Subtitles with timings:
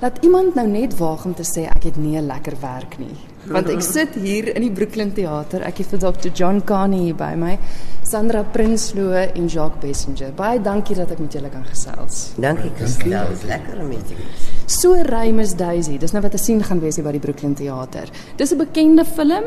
[0.00, 3.16] Laat iemand nou net waag om te sê ek het nie 'n lekker werk nie.
[3.44, 5.60] Want ek sit hier in die Brooklyn Theater.
[5.60, 6.30] Ek het vir Dr.
[6.32, 7.58] John Carney hier by my,
[8.02, 10.32] Sandra Prinsloo en Jacques Bessenger.
[10.32, 12.32] Baie dankie dat ek met julle kan gesels.
[12.36, 14.18] Dankie Christel, is lekker om met jou.
[14.66, 15.98] So ry Miss Daisy.
[15.98, 18.08] Dis nou wat te sien gaan wees hier by die Brooklyn Theater.
[18.36, 19.44] Dis 'n bekende film,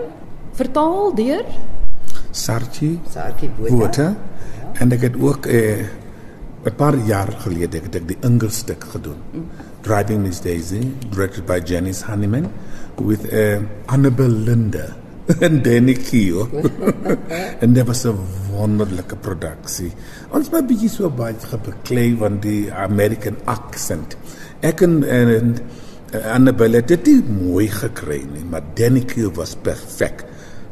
[0.53, 1.45] vertaal deur
[2.31, 3.75] Sarchi Sarkie Botha.
[3.75, 4.15] Botha
[4.81, 6.02] en ek het ook eh
[6.63, 9.19] 'n paar jaar gelede het ek die Engels stuk gedoen.
[9.83, 10.79] Driving Miss Daisy,
[11.11, 12.47] directed by Janice Honeyman
[12.95, 13.59] with uh,
[13.91, 14.85] Annabel Linde
[15.45, 16.47] en Danny Keo.
[17.63, 18.15] en dit was 'n
[18.55, 19.91] wonderlike produksie.
[20.31, 24.15] Ons was bietjie so baie gebeklei van die American accent.
[24.61, 25.57] Ek en, en
[26.15, 30.23] uh, Annabel het dit nie mooi gekry nie, maar Danny Keo was perfek.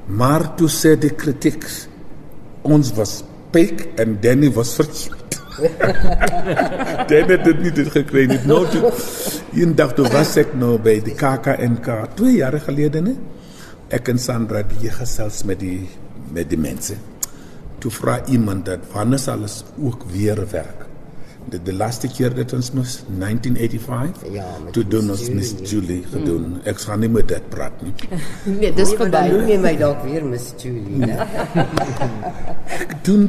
[0.07, 1.67] Maar toe sê die kritiek
[2.63, 5.20] ons was peek en Danny was verkeerd.
[7.09, 8.39] Danny het dit nie dit gekry nie.
[8.49, 8.91] Nou toe
[9.57, 11.89] een dag toe was ek nou by die KAKNK
[12.19, 13.15] 2 jaar gelede ne.
[13.91, 15.89] Ek en Sandra het hier gesels met die
[16.31, 16.95] met die mense.
[17.83, 20.87] Toe vra iemand dat wanneer sal ons ook weer werk.
[21.49, 25.67] De, de laaste keer dat ons moes 1985 Ja, met toe doen ons Miss Julie.
[25.71, 26.59] Julie gedoen.
[26.69, 27.93] Ek gaan nie met dit praat nie.
[28.59, 29.11] Nee, dis Nee, maar verby.
[29.11, 31.17] dan noem jy my dalk weer Miss Julie, né?
[32.81, 33.25] Ek doen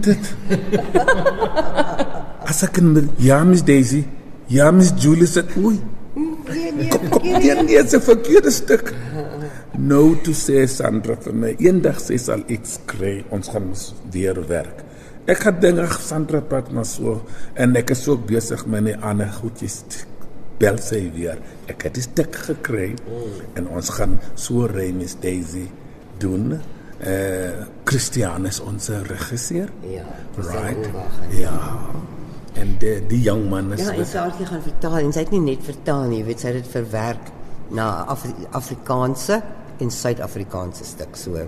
[2.52, 2.58] dit.
[2.58, 4.04] As ek in ja Miss Daisy,
[4.48, 5.78] ja Miss Julie sê oei.
[6.92, 8.92] Kom kom nee nee dis 'n verkeerde stuk.
[9.78, 13.72] Nou toe sê Sandra vir my, eendag sê sal iets kry, ons gaan
[14.12, 14.84] weer werk.
[15.26, 17.22] Ek het dinge Sandra praat maar so
[17.54, 19.84] en ek is ook besig met die ander goedjies.
[20.58, 21.38] Bel sy weer.
[21.68, 22.94] Ek het die stuk gekry
[23.56, 25.70] en ons gaan so ry Miss Daisy
[26.18, 26.60] doen.
[27.00, 29.70] Eh Christian is ons regisseur.
[29.80, 30.04] Ja.
[30.36, 30.90] Right.
[31.30, 31.56] Ja.
[32.54, 35.30] En die, die jong man is Ja, en wat- Sarkie gaan vertaal en sy het
[35.30, 37.30] nie net vertaal nie, jy weet sy het dit verwerk
[37.70, 39.42] na Afri Afrikaanse
[39.80, 41.38] en Suid-Afrikaanse stuk so.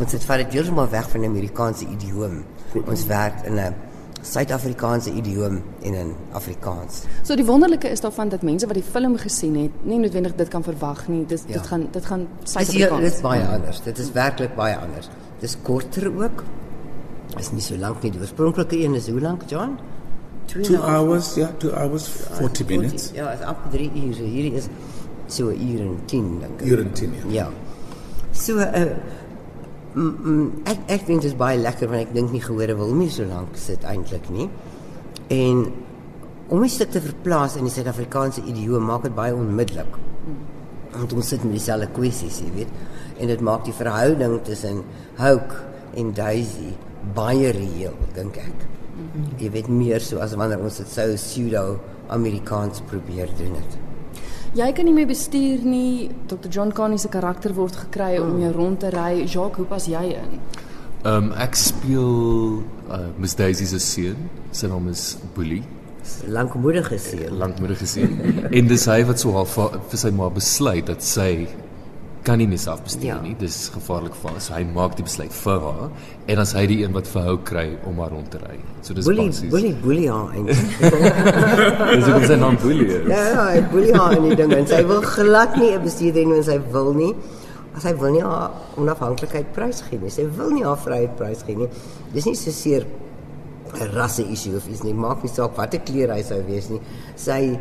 [0.00, 2.44] Ons het vat dit heeltemal weg van die Amerikaanse idioom.
[2.86, 3.74] Ons werk in 'n
[4.22, 7.02] Suid-Afrikaanse idioom en in Afrikaans.
[7.22, 10.48] So die wonderlike is daarvan dat mense wat die film gesien het, nie noodwendig dit
[10.48, 11.26] kan verwag nie.
[11.26, 11.52] Dis Ja.
[11.54, 13.20] dit gaan dit gaan heel- dit is Suid-Afrikaans.
[13.20, 13.80] baie anders.
[13.82, 15.08] Dit is werklik baie anders.
[15.38, 16.44] Dis korter ook.
[17.38, 18.10] Is nie so lank nie.
[18.10, 19.78] Die oorspronklike een is hoe lank, John?
[20.50, 23.12] Two Two hours, yeah, two hours, 40 minutes.
[23.14, 24.26] Ja, is amper 3 ure.
[24.26, 24.66] Hierdie is
[25.30, 26.66] so 'n uur en 10 dink ek.
[26.66, 27.24] Uur en 10, ja.
[27.30, 27.46] Ja.
[28.32, 28.88] So uh
[29.94, 32.90] mm, mm, ek ek dink dit is baie lekker want ek dink nie gehore wil
[32.94, 34.48] nie so lank sit eintlik nie.
[35.30, 35.70] En
[36.48, 39.98] om die stuk te verplaas in die Suid-Afrikaanse idioom maak dit baie onmiddellik.
[40.98, 42.74] Want ons sit met dieselfde kwessies, jy weet.
[43.22, 44.82] En dit maak die verhouding tussen
[45.22, 46.72] Houk en Daisy
[47.16, 48.66] baie reëel, dink ek.
[49.40, 51.80] Jy weet meer so as wanneer ons dit sou pseudo
[52.12, 53.78] Amerikaans probeer doen het.
[54.58, 56.10] Jy kan nie meer bestuur nie.
[56.26, 56.50] Dr.
[56.50, 59.22] John Carney se karakter word gekry om jou rond te ry.
[59.24, 60.40] Jacques, hoe pas jy in?
[61.04, 64.26] Ehm um, ek speel uh, Miss Daisy se seun.
[64.52, 65.62] Sy naam is Boelie,
[66.28, 67.38] Lankmoedige seun.
[67.38, 68.18] lankmoedige seun.
[68.50, 71.46] en dis hy wat so half vir vir sy ma besluit dat sy
[72.22, 73.20] kan nie meer self bestuur Ja.
[73.22, 73.34] nie.
[73.38, 74.40] Dis gevaarlik vir haar.
[74.40, 75.90] So hy maak die besluit vir haar
[76.28, 78.58] en as hy die een wat vir hou kry om haar rond te ry.
[78.82, 79.50] So dis Boelie, basies.
[79.50, 80.56] boelie, boelie haar eintlik.
[81.96, 82.86] Dis ook sy naam Boelie.
[82.86, 83.08] is.
[83.08, 86.26] Ja, ja, hy boelie haar in die ding en sy wil glad nie 'n bestuurder
[86.26, 87.14] nie en sy wil nie.
[87.80, 90.10] Sy wil nie haar onafhanklikheid prysgee nie.
[90.10, 91.68] Sy wil nie haar vryheid prysgee nie.
[92.12, 92.84] Dis nie so seer
[93.80, 94.92] 'n rasse issue of iets nie.
[94.92, 96.80] Maak nie saak watter kleur hy sou wees nie.
[97.16, 97.58] Sy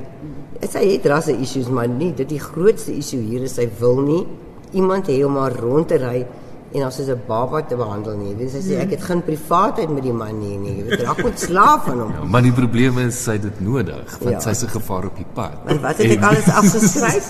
[0.69, 4.25] sy het rasse issues, maar nie dit die grootste issue hier is sy wil nie
[4.71, 6.25] iemand hê om haar rond te ry
[6.71, 8.29] en as 'n baba te behandel nie.
[8.29, 10.75] Jy weet sy sê ek het geen privaatheid met die man nie nie.
[10.77, 12.11] Jy weet raak moet slaaf van hom.
[12.13, 14.53] Ja, maar die probleem is sy het dit nodig want Ja.
[14.53, 15.51] sy's 'n gevaar op die pad.
[15.65, 17.25] En wat het ek En- alles afgeskryf?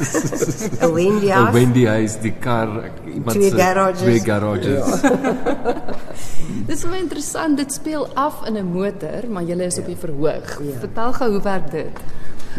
[0.83, 1.51] 'n Wendy house.
[1.53, 4.01] Wendy huis, die kar, ek- iemand Twee se garages.
[4.01, 5.01] twee garages.
[6.67, 7.57] Dis baie interessant.
[7.57, 10.59] Dit speel af in 'n motor, maar jy is op die verhoog.
[10.79, 11.87] Vertel gou hoe werk dit?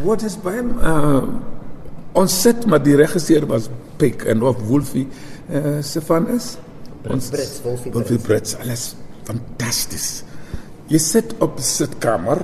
[0.04, 0.62] Wat is by?
[0.82, 1.22] Uh,
[2.12, 3.68] ons sit maar die regisseur was
[4.00, 5.06] Pick en of Wolfie
[5.50, 6.56] uh, se van is.
[7.08, 8.56] Ons Brits, Wolfie Wolfie Brits.
[8.60, 8.94] Alles
[9.28, 10.08] fantasties.
[10.90, 12.42] Jy sit op die sitkamer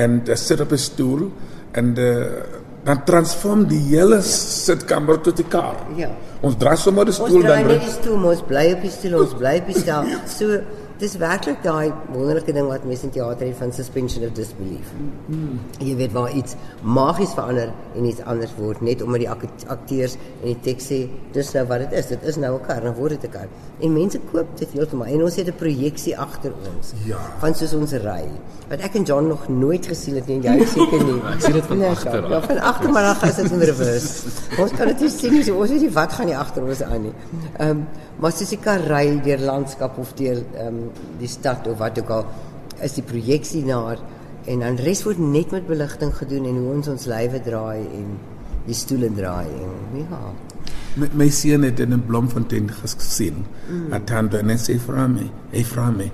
[0.00, 1.28] en jy sit op 'n stoel
[1.72, 2.24] en uh,
[2.84, 5.76] dan transform die hele sitkamer tot 'n kar.
[5.96, 6.10] Ja.
[6.40, 8.80] Ons draai sommer die Ons stoel draai dan net die stoel, maar ons bly op
[8.80, 10.02] die stoel, ons bly op die stel.
[10.98, 14.92] Dis werklik daai wonderlike ding wat mense in teater het van suspension of disbelief.
[15.26, 15.58] Mm.
[15.82, 20.14] Jy weet waar iets magies verander en iets anders word net omdat die ak- akteurs
[20.42, 21.00] en die teks sê
[21.34, 22.06] dis nou wat dit is.
[22.06, 23.48] Dit is nou 'n kar, dan word dit 'n kar.
[23.80, 26.92] En mense koop dit heeltemal en ons het 'n projeksie agter ons.
[27.04, 27.18] Ja.
[27.40, 28.24] Van soos ons ry.
[28.68, 31.20] Wat ek en John nog nooit gesien het nie, en jy seker nie.
[31.34, 34.22] Ek sien dit van Nee, agter Ja, van agter maar dan is dit in reverse.
[34.58, 35.42] ons kan dit nie sien nie.
[35.42, 37.12] So, ons weet nie wat gaan nie agter ons aan nie.
[37.58, 37.86] Ehm um,
[38.18, 40.83] maar soos die kar ry deur landskap of deur ehm um,
[41.20, 42.26] die stad of wat ook al
[42.82, 44.00] is die projeksie daar
[44.50, 48.10] en dan res word net met beligting gedoen en hoe ons ons lywe draai en
[48.66, 50.24] die stoele draai en ja.
[50.94, 53.44] My, my seun het in 'n Bloemfontein gesien.
[53.68, 53.92] Mm.
[53.92, 56.10] Atando en hy sê vir my, "Hey vra my,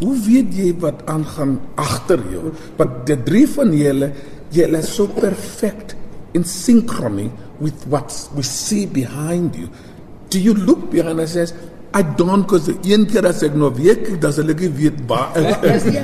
[0.00, 2.52] hoe weet jy wat aangaan agter jou?
[2.76, 4.10] Want die drie van julle,
[4.50, 5.94] julle is so perfect
[6.34, 7.30] in synchrony
[7.60, 9.68] with what we see behind you.
[10.28, 11.54] Do you look behind and says
[11.96, 14.98] I don't because een keer as ek nou weer kyk, dan sal ek nie weet
[15.08, 15.84] waar ek is.
[15.88, 16.02] nie.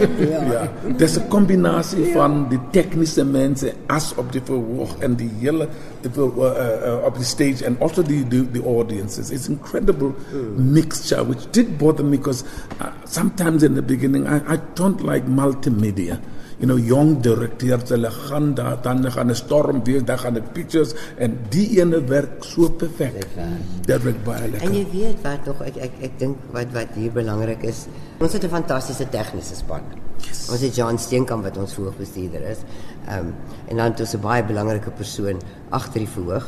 [0.54, 0.62] ja,
[0.96, 5.66] dis 'n kombinasie van die tegniese mense as op die verhoog en die hele
[6.00, 9.30] die ver- uh, uh, op the stage and also the the, the audiences.
[9.30, 10.14] It's incredible
[10.56, 12.44] mixture which did bother me because
[12.80, 16.18] uh, sometimes in the beginning I, I don't like multimedia.
[16.62, 20.46] You know, young directeurs, hulle gaan daar dan gaan 'n storm wees, dan gaan 'n
[20.52, 23.26] pictures en die ene werk so perfek.
[23.86, 24.68] Dit werk baie lekker.
[24.68, 27.86] En jy weet wat tog ek ek ek dink wat wat hier belangrik is.
[28.20, 29.82] Ons het 'n fantastiese tegniese span.
[30.18, 30.48] Yes.
[30.50, 32.58] Ons het John Steenkamp wat ons voorbestuurder is.
[33.08, 33.34] Ehm um,
[33.68, 36.46] en dan het ons 'n baie belangrike persoon agter die verhoog.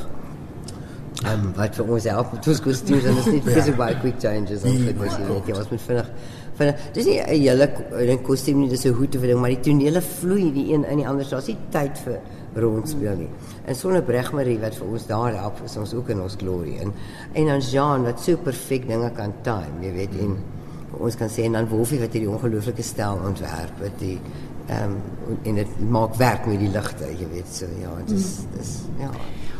[1.25, 3.99] Ehm um, wat vir ons help met ons kostuums en dit is nie presies baie
[4.00, 6.08] quick changes en wat jy weet jy ons moet vinnig
[6.58, 7.68] vinnig dis nie 'n hele
[8.16, 10.98] 'n kostuum nie dis 'n of 'n ding maar die tonele vloei die een in
[10.98, 12.18] die ander daar's nie tyd vir
[12.54, 13.28] rondspeel nie.
[13.66, 16.92] En sonder Bregmarie wat vir ons daar help is ons ook in ons glory en
[17.32, 20.36] en dan Jean wat so perfek dinge kan time, jy weet en
[20.92, 24.18] vir ons kan sê en dan Wolfie wat hierdie ongelooflike stel ontwerp die
[24.66, 28.76] ehm um, en dit maak werk met die ligte, jy weet so ja, dis dis
[28.99, 29.11] ja.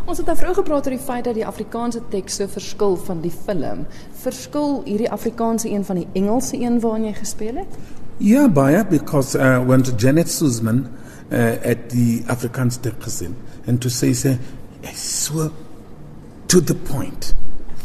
[0.05, 3.23] Ons het nou vroeër gepraat oor die feit dat die Afrikaanse teks so verskil van
[3.25, 3.87] die film.
[4.21, 7.79] Verskil hierdie Afrikaanse een van die Engelse een waarin jy gespeel het?
[8.19, 10.87] Yeah, Baya, because uh, when Janet Suzman
[11.33, 13.35] uh, at the Afrikaans Tekkesin,
[13.67, 14.39] and to say, say,
[14.93, 15.51] so
[16.49, 17.35] to the point,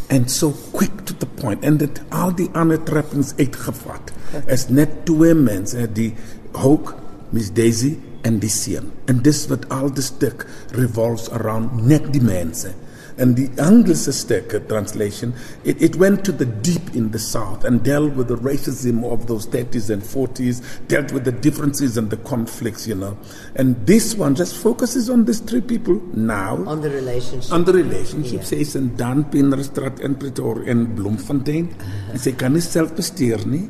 [0.10, 4.12] and so quick to the point, and that all the other trappings uitgevat,
[4.48, 6.14] is net twee mense, die
[6.54, 6.96] Hoek,
[7.32, 8.92] Miss Daisy, and die seun.
[9.08, 12.74] And this what all the stuk revolves around net die mense.
[13.20, 15.34] And the uh, translation,
[15.66, 19.28] it, it went to the deep in the South and dealt with the racism of
[19.28, 23.18] those 30s and 40s, dealt with the differences and the conflicts, you know.
[23.56, 26.64] And this one just focuses on these three people now.
[26.66, 27.52] on the relationship.
[27.52, 31.70] On the relationship, sy is in Dan Pinnerstraat in Pretoria in Bloemfontein.
[32.14, 33.66] En sy kan nie self bestuur nie.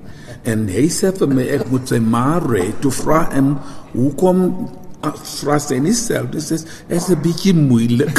[0.50, 3.56] En hy sê vir my ek moet sy ma ry toe vra hom
[3.96, 4.46] hoekom
[5.02, 8.18] ah, vra sy nie self dis is is 'n bietjie moeilik.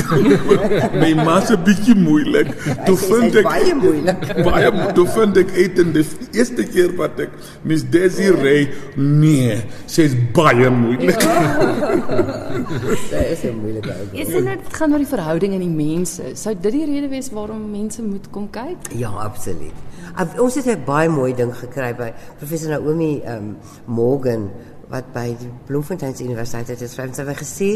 [1.03, 2.49] my ma is 'n bietjie moeilik.
[2.87, 4.21] Toe sê vind sy's ek baie moeilik.
[4.49, 7.31] baie mo- toe vind ek uit in die eerste keer wat ek
[7.65, 11.21] Miss Daisy ry nee, sy's baie moeilik.
[11.21, 14.09] Dit is 'n moeilike ou.
[14.17, 16.23] Jy sê net dit gaan oor die verhouding in die mense.
[16.35, 18.77] Sou dit die rede wees waarom mense moet kom kyk?
[18.97, 19.77] Ja, absoluut.
[20.17, 23.57] Ab- Ons het 'n baie mooi ding gekry by professor Naomi um,
[23.87, 24.51] Morgan
[24.91, 27.15] wat by die Bloemfontein Universiteit het geskryf.
[27.15, 27.71] Sy het gesê,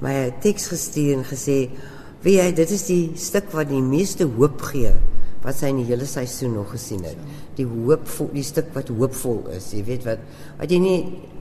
[0.00, 1.70] my 'n teks gestuur en gesê,
[2.22, 4.94] "Weet jy, dit is die stuk wat die meeste hoop gee
[5.44, 7.20] wat sy in die hele seisoen nog gesien het.
[7.56, 8.04] Die hoop
[8.34, 10.24] die stuk wat hoopvol is, jy weet wat
[10.58, 10.98] wat jy nie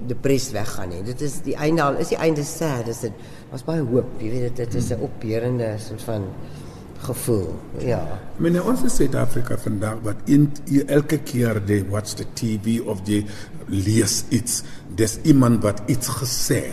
[0.08, 1.02] depressed weggaan nie.
[1.04, 4.32] Dit is die einde al is die einde sad, is dit was baie hoop, jy
[4.32, 6.28] weet dit, dit is 'n opbeurende soort van
[7.04, 7.54] gevoel.
[7.84, 8.02] Ja.
[8.38, 10.50] Meneer, ons in Suid-Afrika vandag wat in
[10.88, 13.24] elke keer jy watch the TV of jy
[13.70, 14.64] lees iets,
[15.00, 16.64] dis iemand wat iets gesê.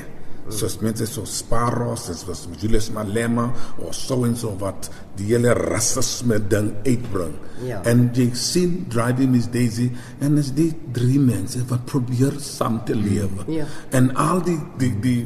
[0.47, 3.49] Soos mense so Sparrows, soos Julius Malema
[3.83, 4.87] of so en so wat
[5.19, 7.35] die hele rasisme ding uitbring.
[7.67, 7.81] Ja.
[7.89, 9.89] En jy sien Driving Miss Daisy
[10.23, 13.47] en is die drie mense wat probeer saam te lewe.
[13.51, 13.67] Ja.
[13.91, 15.21] En al die die die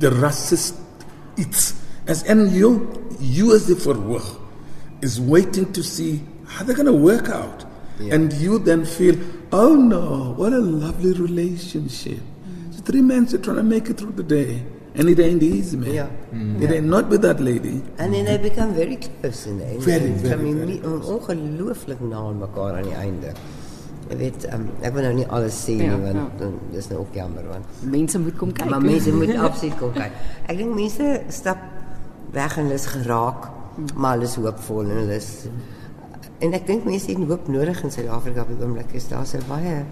[0.00, 0.80] die racist
[1.36, 1.72] iets
[2.08, 2.80] as en you
[3.20, 4.41] you as the verhoog
[5.02, 7.64] is waiting to see how they're going to work out.
[8.00, 8.14] Yeah.
[8.14, 9.16] And you then feel,
[9.52, 12.20] oh no, what a lovely relationship.
[12.70, 14.62] So three men are trying to make it through the day.
[14.94, 15.94] And it ain't easy, man.
[15.94, 16.08] Yeah.
[16.64, 17.80] It ain't not with that lady.
[17.98, 19.82] And then they become very close in the end.
[19.82, 23.32] Very, They very, become very imme- ongelooflik na aan mekaar aan die einde.
[24.10, 26.26] Jy weet, um, ek wil nou nie alles sê Ja, nie want ja.
[26.38, 28.68] dan dis nou ook jammer want Mense moet kom kyk.
[28.68, 30.12] maar mense moet absoluut kom kyk.
[30.50, 31.62] Ek dink mense stap
[32.34, 33.46] weg en hulle is geraak,
[33.94, 35.30] maar hulle is hoopvol en hulle is
[36.42, 38.92] en ek dink mense het hoop nodig in Suid-Afrika op die oomblik.
[38.98, 39.84] Is daar 'n baie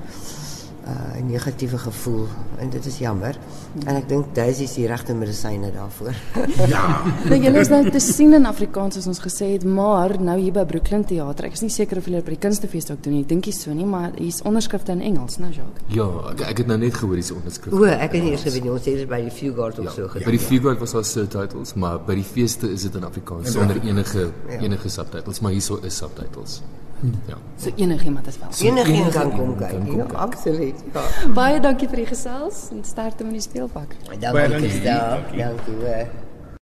[0.90, 2.26] uh negatiewe gevoel
[2.59, 3.37] en dit is jammer.
[3.87, 6.14] En ek dink Daisy is die regte medisyne daarvoor.
[6.68, 6.80] Ja.
[7.30, 10.52] Nou julle is nou te sien in Afrikaans soos ons gesê het, maar nou hier
[10.56, 11.47] by Brooklyn Theater.
[11.47, 13.23] Ek is nie seker of julle by die kunstefees ook doen nie.
[13.23, 15.85] Ek dink nie so nie, maar hier's onderskrifte in Engels, nou Jacques.
[15.94, 17.76] Ja, ek, ek het nou net gehoor dis onderskrif.
[17.76, 18.73] o, ek het nie eers geweet nie.
[18.75, 20.26] ons het dit by die Fugard of so Ja, gedoen.
[20.26, 23.78] by die Figure was daar subtitles, maar by die feeste is dit in Afrikaans sonder
[23.85, 24.59] enige Ja.
[24.61, 26.62] enige subtitles, maar hierso is subtitles.
[27.26, 27.37] Ja.
[27.57, 28.73] So enigiemand is wel.
[28.73, 29.95] Enigeen kan kom kyk.
[29.97, 30.83] Ja, absoluut.
[30.92, 31.02] Ja.
[31.35, 33.95] Baie dankie vir die gesels en sterkte met die speelpak.
[34.19, 35.19] Dankie, Christa.
[35.37, 36.09] Dankie hoor.